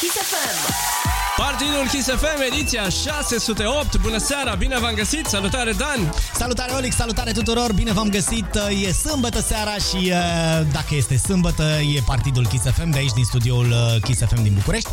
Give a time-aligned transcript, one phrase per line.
[0.00, 1.03] Kiss FM.
[1.36, 4.00] Partidul Kiss FM, ediția 608.
[4.00, 5.26] Bună seara, bine v-am găsit.
[5.26, 6.14] Salutare, Dan!
[6.34, 8.46] Salutare, Olix, salutare tuturor, bine v-am găsit.
[8.84, 11.62] E sâmbătă seara și uh, dacă este sâmbătă,
[11.94, 14.88] e Partidul Kiss FM de aici, din studioul uh, Kiss FM din București.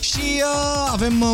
[0.00, 1.24] Și uh, avem,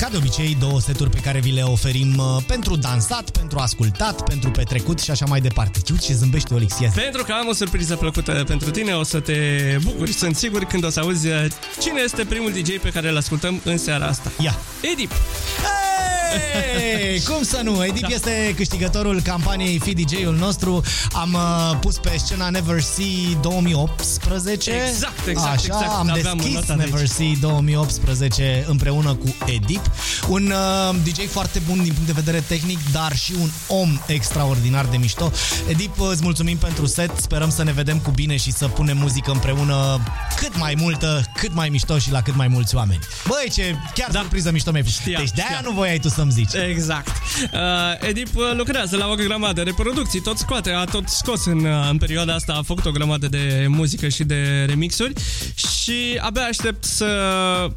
[0.00, 4.50] ca de obicei, două seturi pe care vi le oferim pentru dansat, pentru ascultat, pentru
[4.50, 5.80] petrecut și așa mai departe.
[5.90, 9.20] Uite ce zâmbește Olix, ia Pentru că am o surpriză plăcută pentru tine, o să
[9.20, 9.38] te
[9.82, 11.28] bucuri, sunt sigur, când o să auzi
[11.80, 14.30] cine este primul DJ pe care îl ascultăm în seara asta.
[14.38, 14.54] Ia!
[14.80, 15.10] Edip!
[15.12, 15.87] Hey,
[17.24, 17.84] cum să nu?
[17.84, 18.08] Edip da.
[18.08, 20.82] este câștigătorul campaniei Fi DJ-ul nostru.
[21.12, 24.70] Am uh, pus pe scena Never See 2018.
[24.70, 25.94] Exact, exact, Așa, exact.
[25.98, 29.90] am deschis Never See 2018 împreună cu Edip.
[30.28, 30.52] Un
[30.90, 34.96] uh, DJ foarte bun din punct de vedere tehnic, dar și un om extraordinar de
[34.96, 35.32] mișto.
[35.68, 37.10] Edip, îți mulțumim pentru set.
[37.20, 40.00] Sperăm să ne vedem cu bine și să punem muzică împreună
[40.36, 43.00] cât mai multă, cât mai mișto și la cât mai mulți oameni.
[43.26, 44.18] Băi, ce chiar da.
[44.20, 46.54] surpriză mișto mi-ai Deci de-aia nu voiai tu să-mi zici.
[46.68, 47.08] Exact.
[47.52, 51.64] Uh, Edip uh, lucrează la o grămadă de producții, tot scoate, a tot scos în,
[51.64, 55.12] uh, în perioada asta, a făcut o grămadă de muzică și de remixuri
[55.54, 57.06] și abia aștept să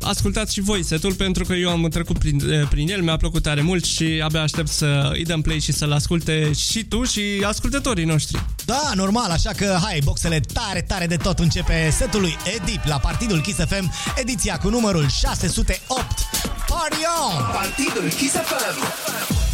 [0.01, 3.41] ascultați și voi setul pentru că eu am trecut prin, uh, prin el, mi-a plăcut
[3.41, 7.21] tare mult și abia aștept să îi dăm play și să-l asculte și tu și
[7.45, 8.43] ascultătorii noștri.
[8.65, 12.97] Da, normal, așa că hai, boxele tare, tare de tot începe setul lui Edip la
[12.97, 16.31] Partidul Kiss FM, ediția cu numărul 608.
[16.71, 17.43] Party on!
[17.53, 19.50] Partidul Kiss FM.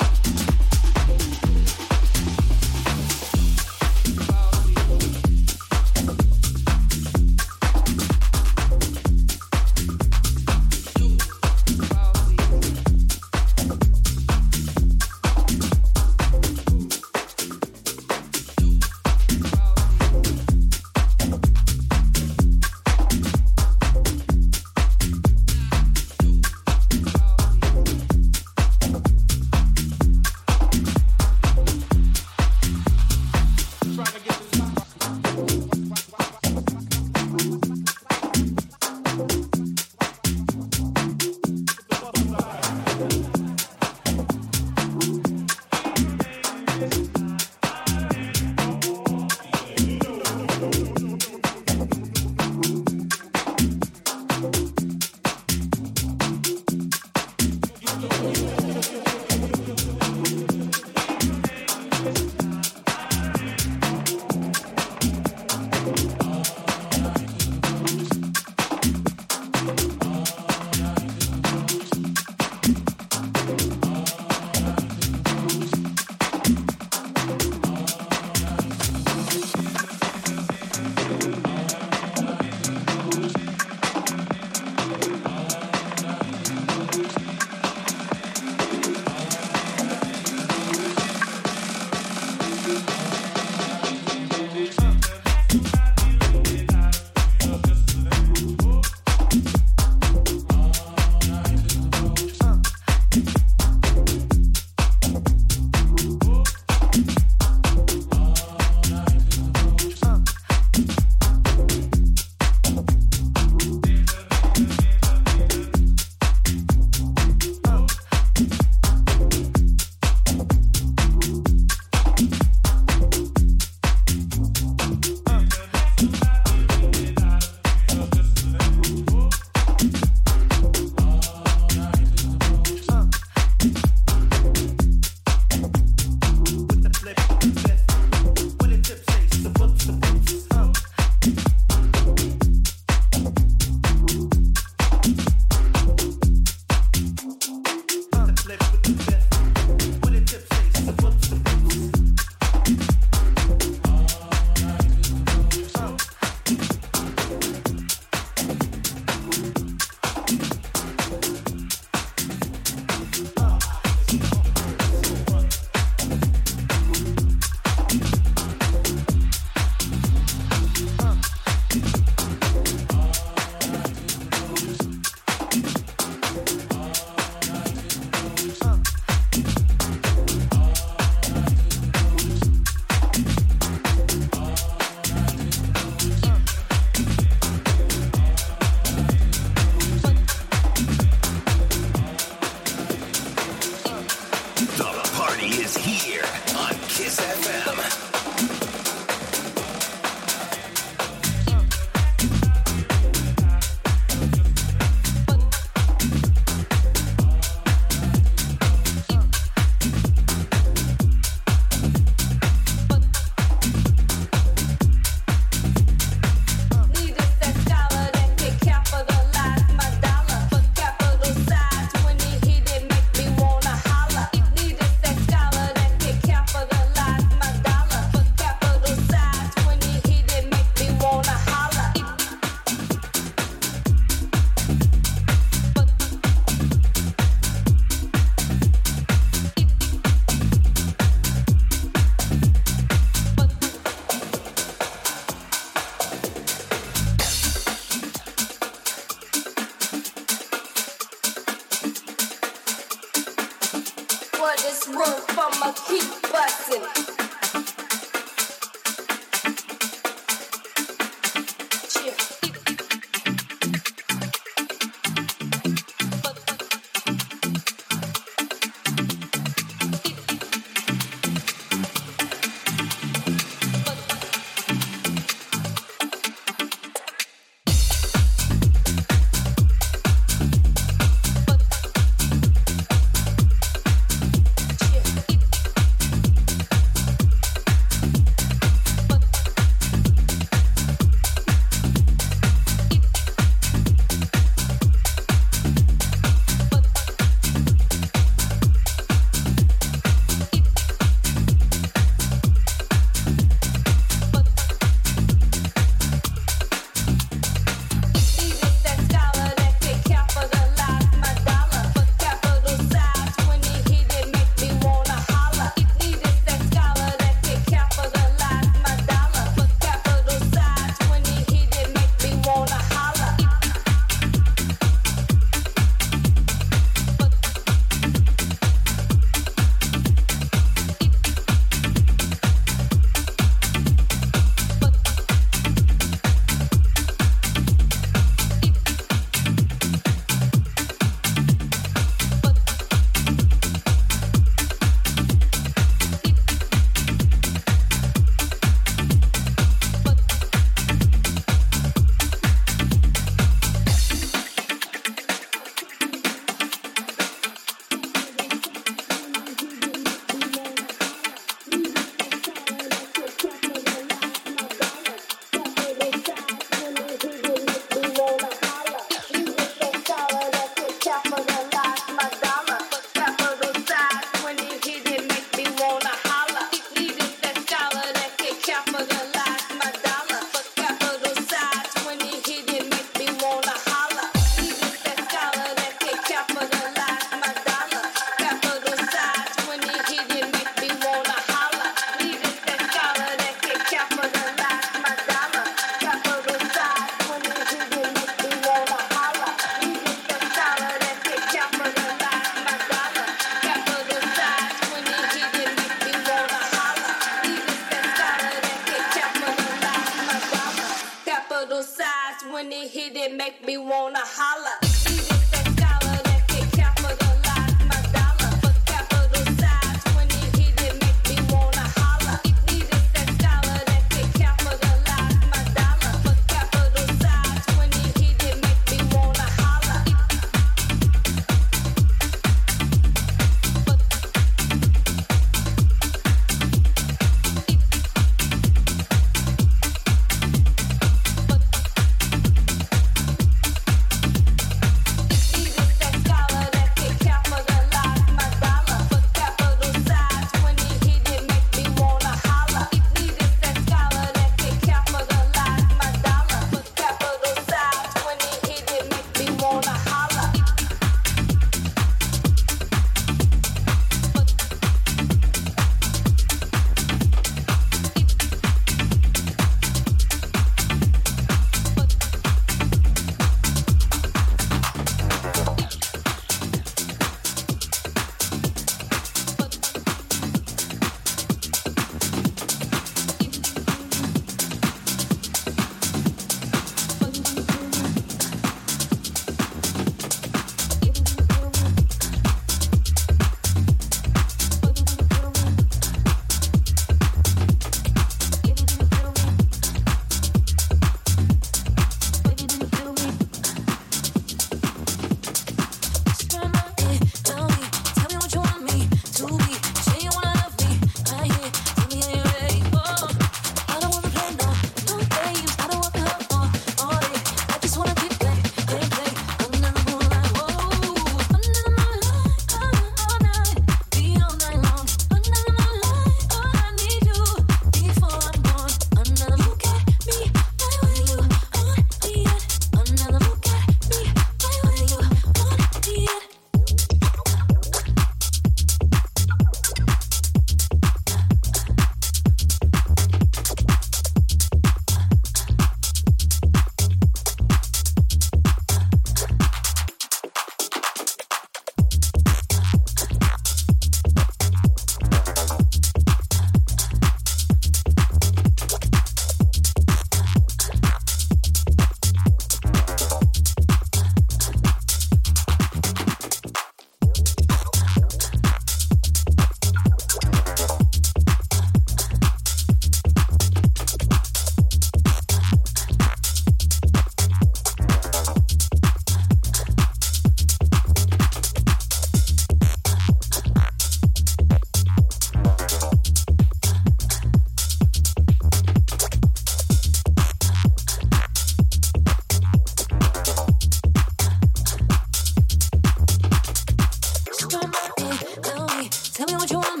[599.51, 600.00] 有酒。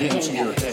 [0.00, 0.56] benim your.
[0.56, 0.65] diyor.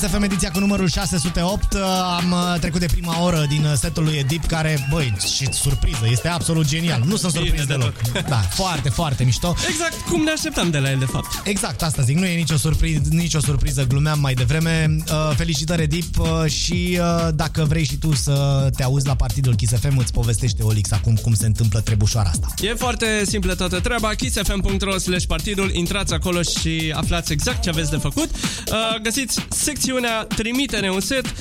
[0.00, 1.74] Partidul Kiss FM ediția cu numărul 608
[2.16, 6.08] Am uh, trecut de prima oră din uh, setul lui Edip Care, băi, și surpriză,
[6.10, 7.94] este absolut genial Nu sunt surprins Bine, deloc
[8.28, 11.26] Da, foarte, foarte mișto Exact cum ne așteptam de la el, de fapt.
[11.44, 14.96] Exact, asta zic, nu e nicio surpriză, nicio surpriză glumeam mai devreme.
[14.98, 19.54] Uh, felicitări, Edip, uh, și uh, dacă vrei și tu să te auzi la partidul
[19.54, 22.46] Kiss FM, îți povestește Olix acum cum se întâmplă trebușoara asta.
[22.60, 27.90] E foarte simplă toată treaba, kissfm.ro slash partidul, intrați acolo și aflați exact ce aveți
[27.90, 28.30] de făcut.
[28.30, 29.89] Uh, Găsiți secțiunea
[30.36, 31.34] Trimite-ne un set,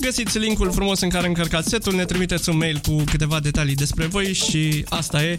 [0.00, 4.06] găsiți linkul frumos în care încărcați setul, ne trimiteți un mail cu câteva detalii despre
[4.06, 5.38] voi și asta e.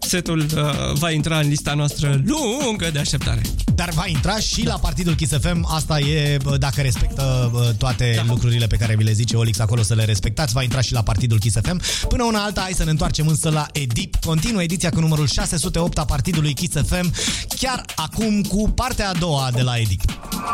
[0.00, 3.40] Setul uh, va intra în lista noastră lungă de așteptare.
[3.74, 8.12] Dar va intra și la partidul Kiss FM, asta e bă, dacă respectă bă, toate
[8.16, 8.22] da.
[8.26, 11.02] lucrurile pe care vi le zice Olix acolo să le respectați, va intra și la
[11.02, 11.80] partidul Kiss FM.
[12.08, 14.16] Până una alta, hai să ne întoarcem însă la Edip.
[14.16, 17.12] Continuă ediția cu numărul 608 a partidului Kiss FM,
[17.58, 20.02] chiar acum cu partea a doua de la Edip.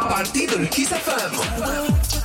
[0.09, 2.24] Partidul Kiss FM.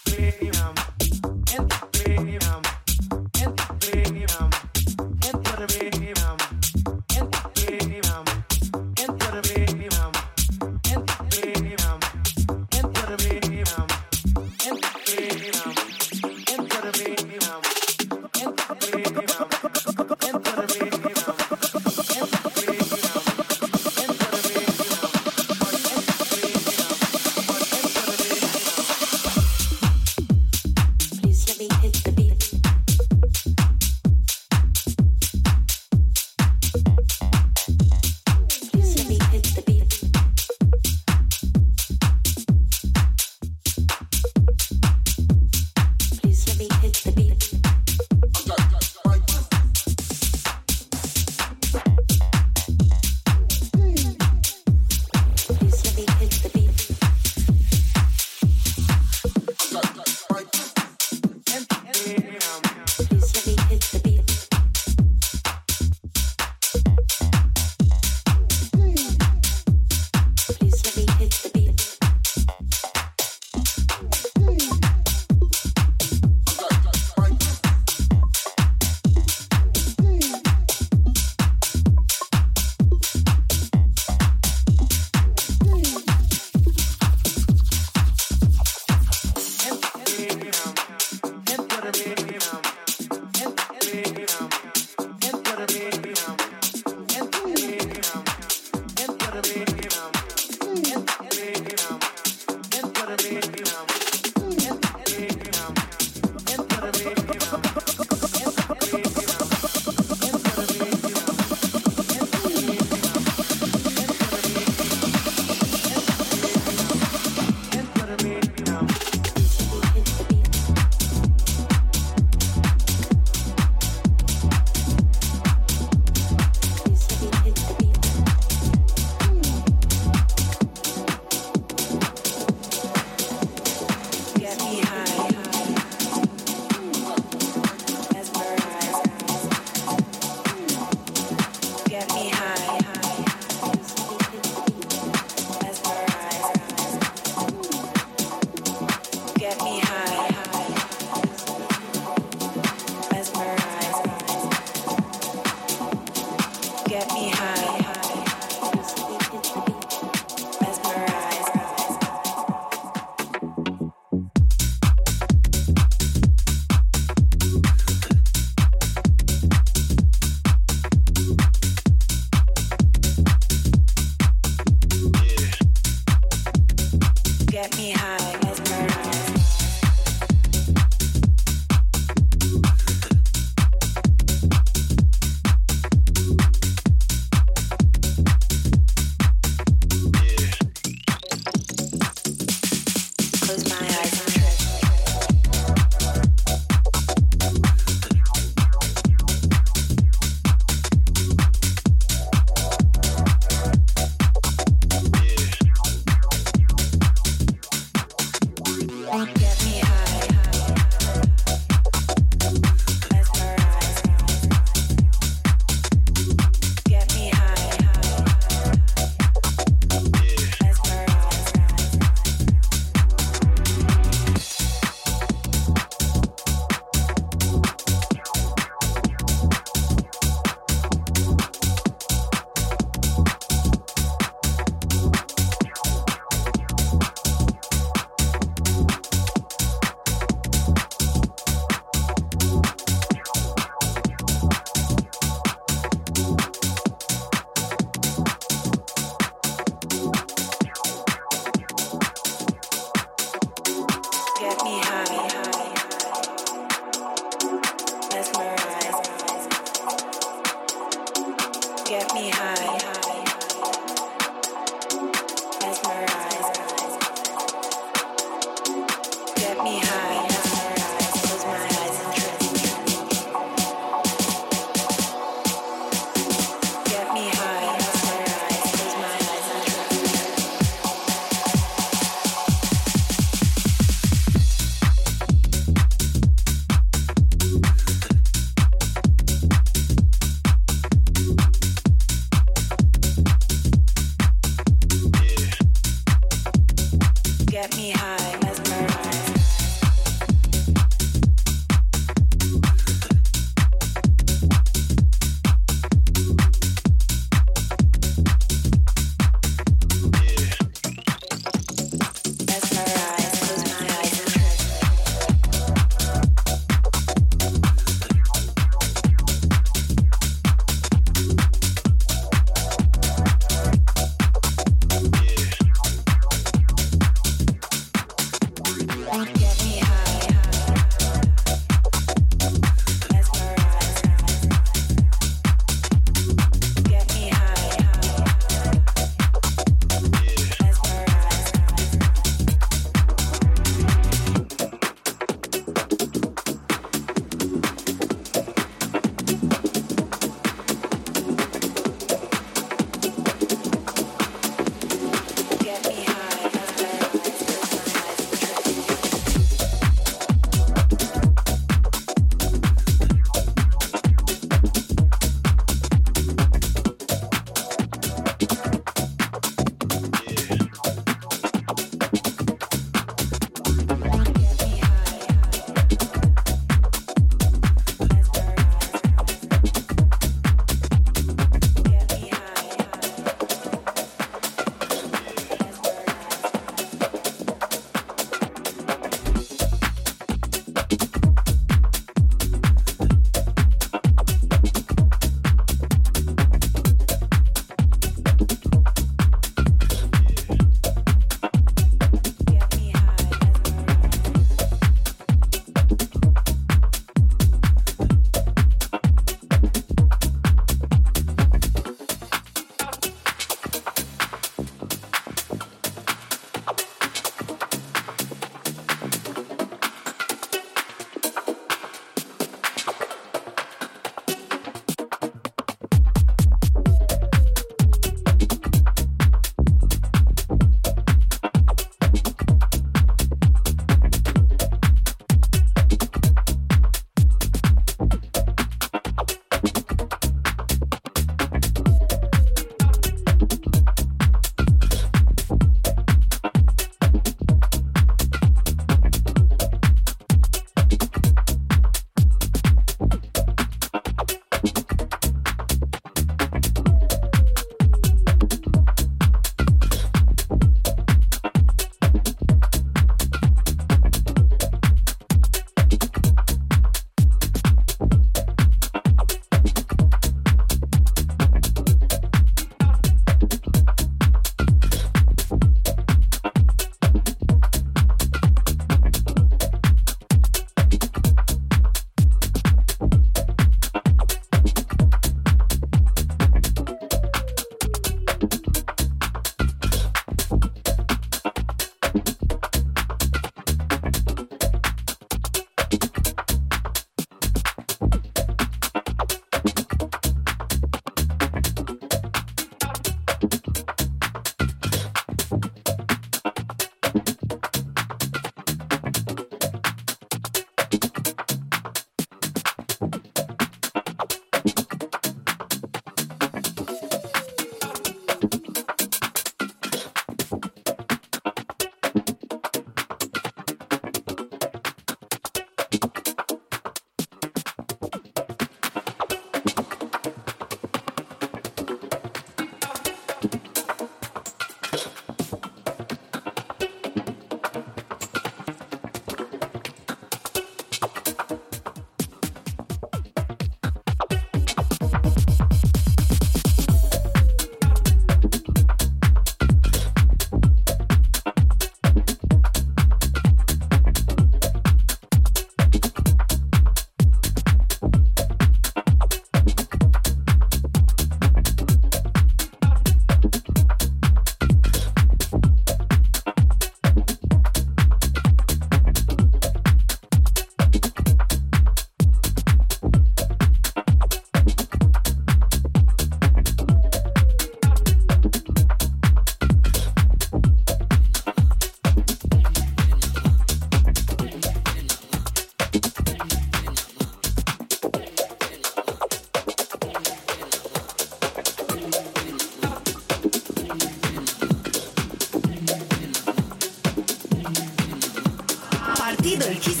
[599.44, 600.00] sentido Kiss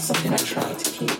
[0.00, 1.19] Something I try to keep.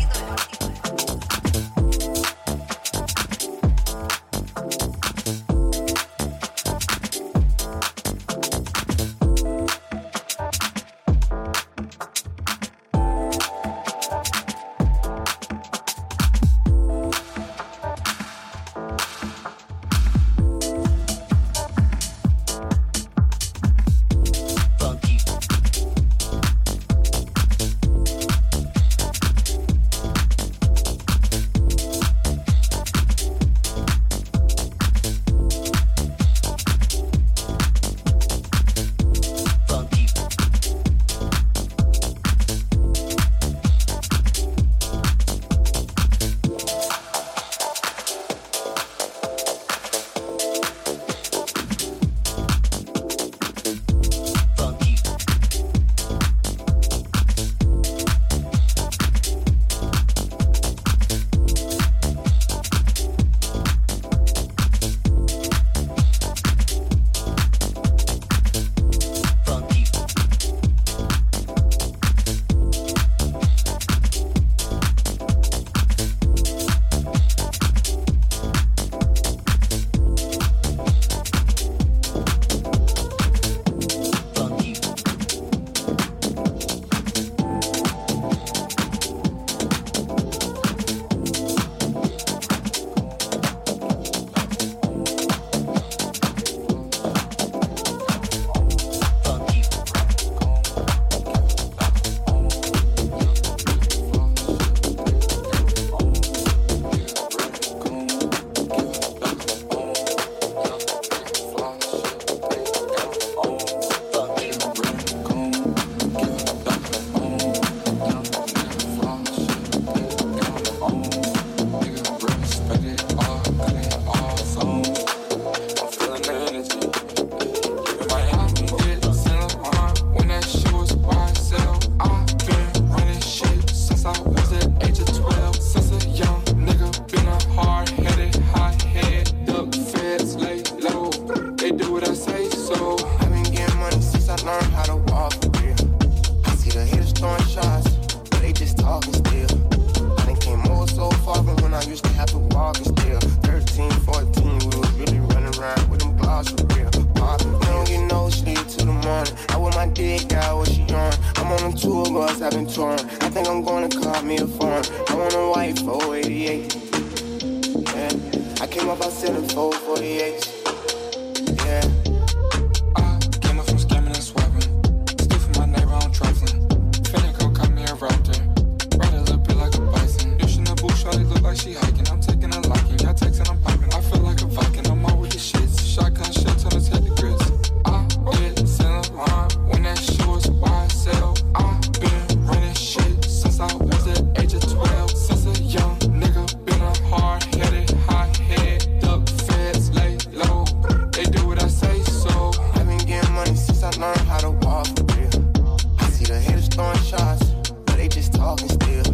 [208.71, 209.07] still.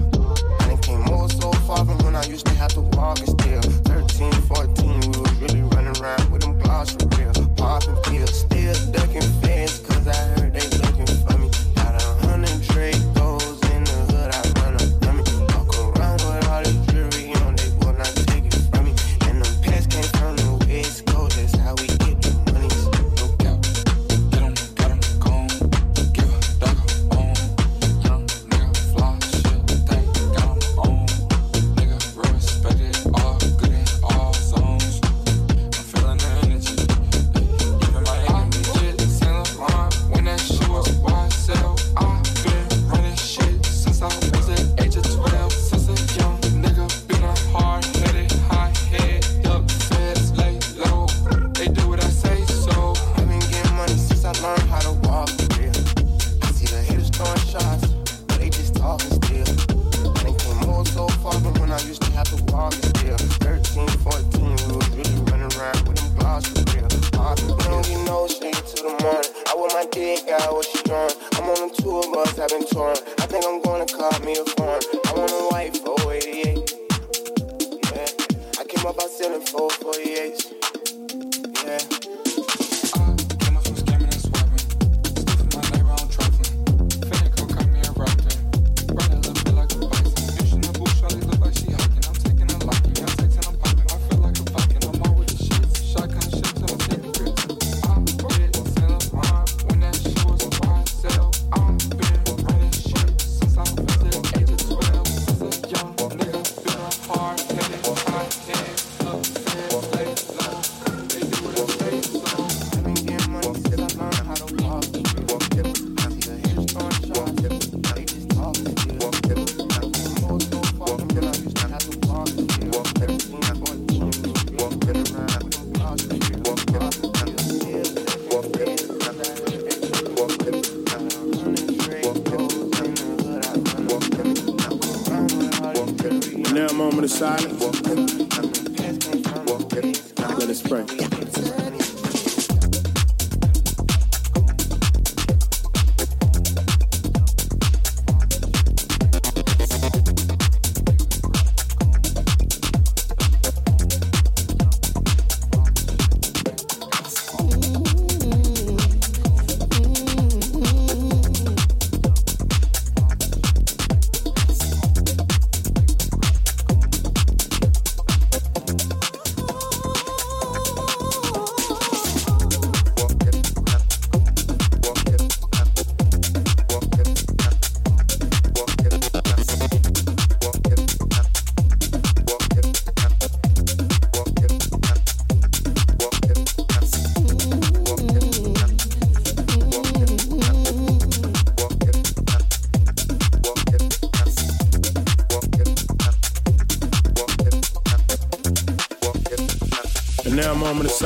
[0.69, 3.61] And came all so far from when I used to have to walk and still.
[3.61, 7.33] 13, 14, we was really running around with them gloss for real.
[7.55, 9.66] Popping pills, still ducking fear.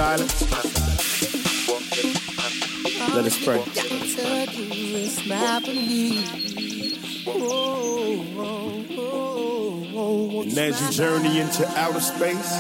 [0.02, 0.42] Silence.
[3.14, 3.62] Let us pray.
[10.42, 12.52] And as you journey into outer space,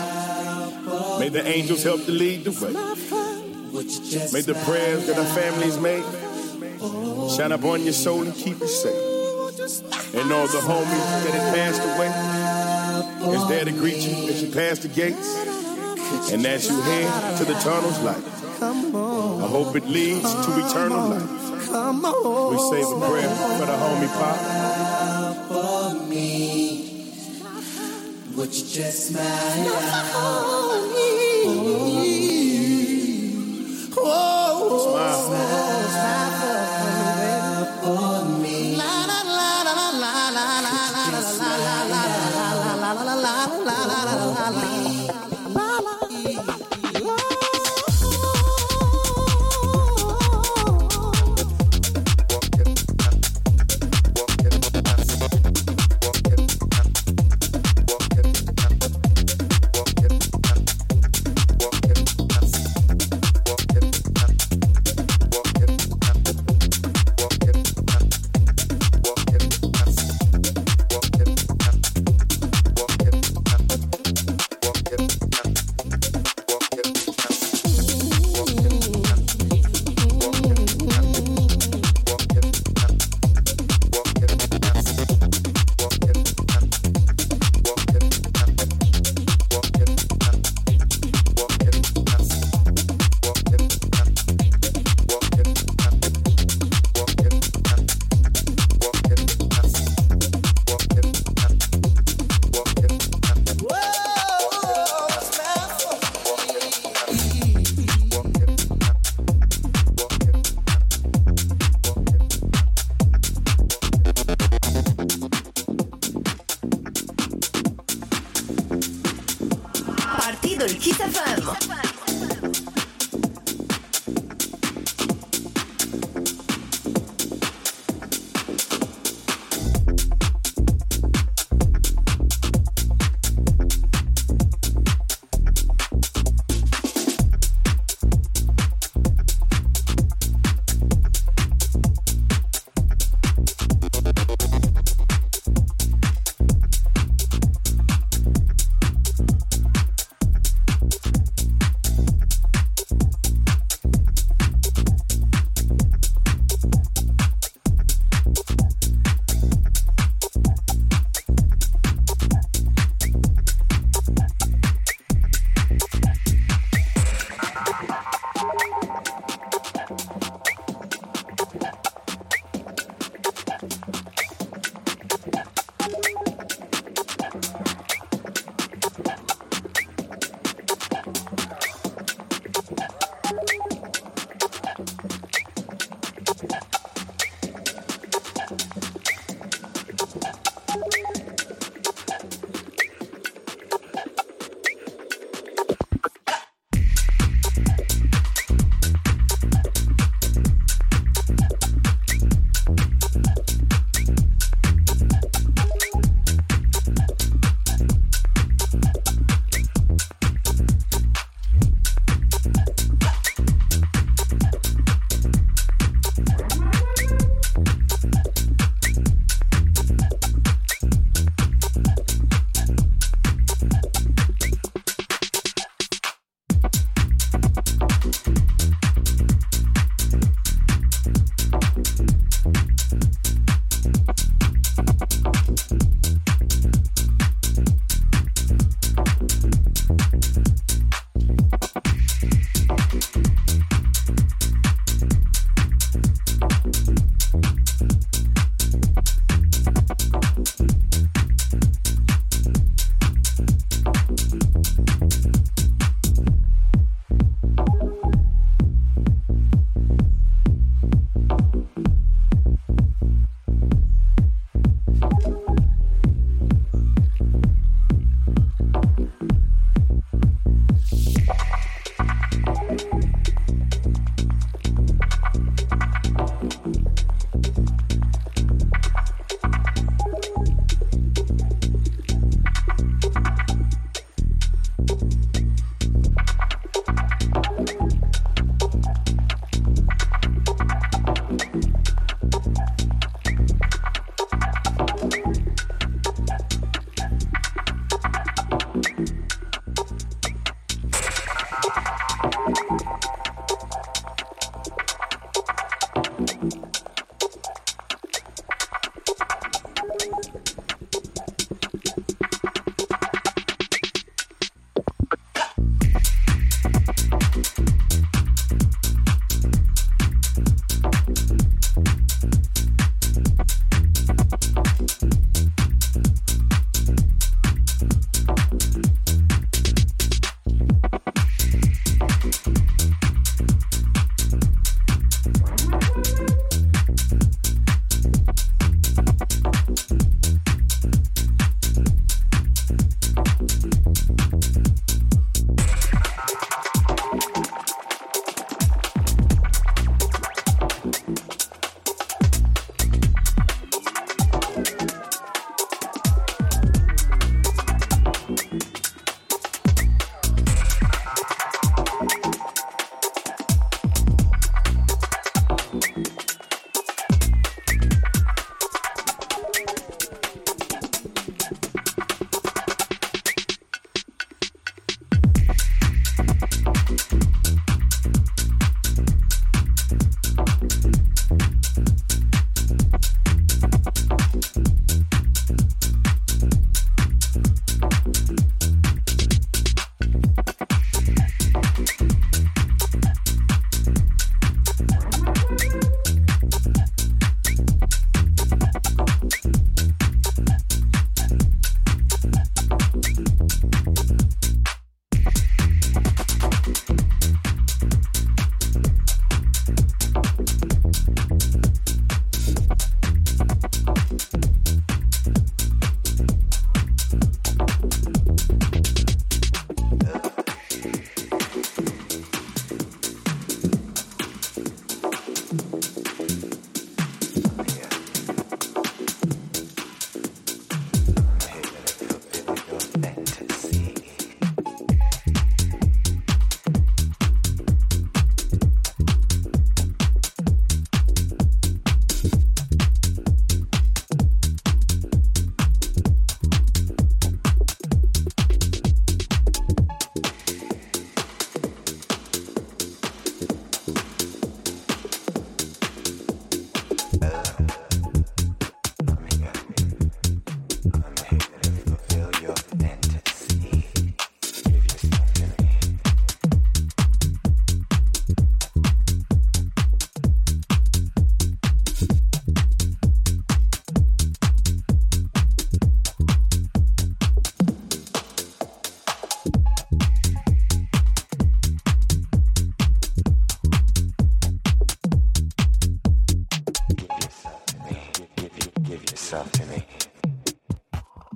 [1.19, 2.73] may the angels help to lead the way.
[4.33, 6.05] May the prayers that our families make
[7.35, 9.11] shine upon your soul and keep you safe.
[10.13, 12.11] And all the homies that have passed away
[13.33, 15.30] is there to greet you as you pass the gates.
[16.31, 18.23] And as you head to the tunnel's light,
[18.61, 21.29] I hope it leads to eternal life.
[22.51, 24.37] We say a prayer for the homie Pop.
[25.49, 27.11] for me.
[28.35, 30.41] Would you just smile?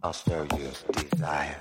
[0.06, 0.69] I'll stir your
[1.10, 1.57] desire.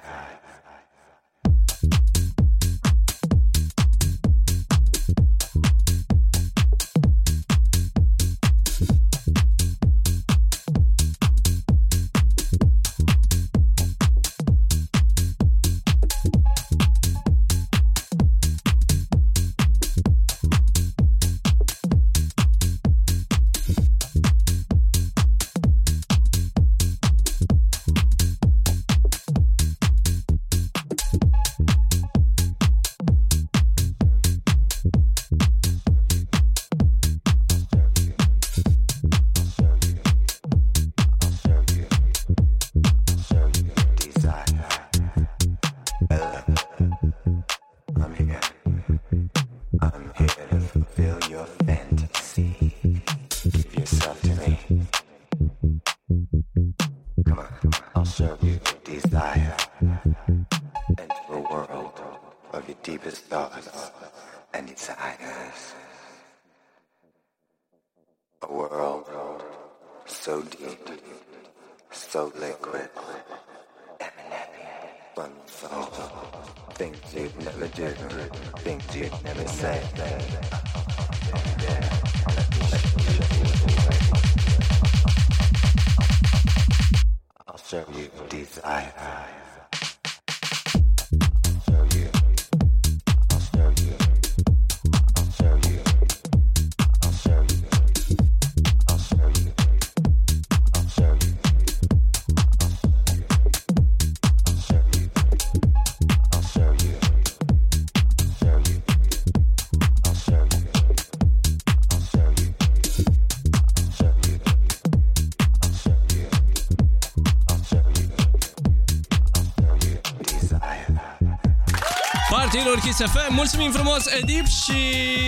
[122.84, 124.72] Kiss FM, mulțumim frumos Edip și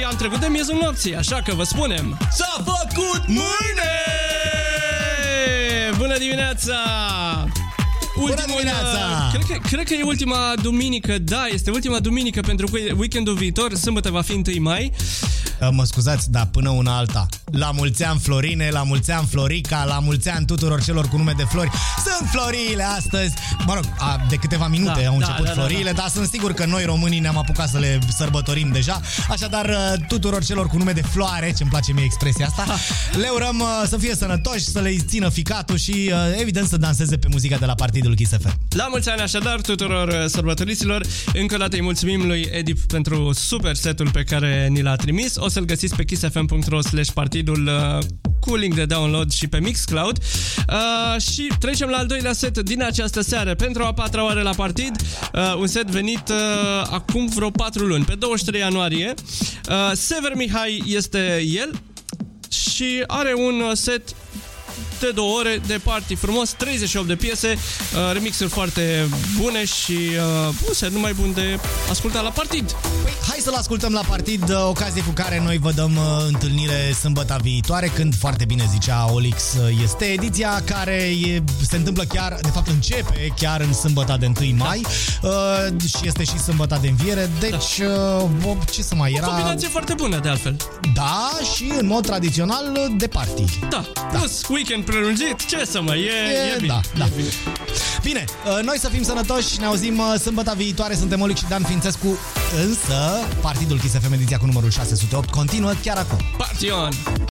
[0.09, 3.93] am trecut de miezul nopții, așa că vă spunem S-a făcut mâine!
[5.97, 6.74] Bună dimineața!
[8.16, 9.31] Ultimul, dimineața!
[9.33, 13.74] Cred că, cred că e ultima duminică, da, este ultima duminică pentru că weekendul viitor,
[13.74, 14.93] sâmbătă va fi 1 mai.
[15.61, 17.27] Uh, Mă scuzați, dar până una alta.
[17.53, 21.33] La mulți ani Florine, la mulți ani Florica, la mulți ani tuturor celor cu nume
[21.37, 21.70] de flori.
[22.07, 23.35] Sunt florile astăzi.
[23.66, 26.01] Mă rog, a, de câteva minute Da, au da, început da, da, florile, da.
[26.01, 29.01] dar sunt sigur că noi românii ne-am apucat să le sărbătorim deja.
[29.28, 32.77] Așadar, uh, tuturor celor cu nume de floare, ce-mi place mie expresia asta,
[33.23, 37.16] le urăm uh, să fie sănătoși, să le țină ficatul și, uh, evident, să danseze
[37.16, 38.59] pe muzica de la Partidul Kiss FM.
[38.69, 41.07] La mulți ani așadar tuturor uh, sărbătoriților.
[41.33, 45.37] Încă o dată îi mulțumim lui Edip pentru super setul pe care ni l-a trimis.
[45.37, 50.18] O să-l găsiți pe kissfm.ro slash partidul uh, cu link de download și pe Mixcloud.
[50.68, 54.51] Uh, și trecem la al doilea set din această seară pentru a patra oară la
[54.51, 54.97] partid.
[55.32, 59.14] Uh, un set venit uh, acum vreo 4 luni, pe 23 ianuarie.
[59.68, 61.81] Uh, Sever Mihai este el
[62.48, 64.02] și are un uh, set
[65.01, 69.09] de două ore de party frumos, 38 de piese, uh, remixuri foarte
[69.40, 71.59] bune și uh, un set numai bun de
[71.90, 72.77] ascultat la partid.
[73.47, 76.93] Păi, hai să-l ascultăm la partid, uh, ocazie cu care noi vă dăm uh, întâlnire
[77.01, 80.93] sâmbăta viitoare, când, foarte bine zicea Olix, uh, este ediția care
[81.27, 84.81] e, se întâmplă chiar, de fapt începe chiar în sâmbăta de 1 mai
[85.23, 85.31] uh,
[85.89, 87.81] și este și sâmbăta de înviere, deci
[88.43, 89.27] uh, ce să mai era...
[89.27, 90.56] Combinație foarte bună de altfel.
[90.94, 93.44] Da, și în mod tradițional uh, de party.
[93.68, 96.66] Da, plus weekend prelungit, ce să mai e, e, E, bine.
[96.66, 97.05] da, da.
[97.05, 97.28] E bine.
[98.02, 98.24] Bine,
[98.59, 102.18] uh, noi să fim sănătoși, ne auzim uh, sâmbăta viitoare, suntem Olic și Dan Fințescu,
[102.64, 106.19] însă Partidul Kiss FM ediția cu numărul 608 continuă chiar acum.
[106.37, 107.25] Party on!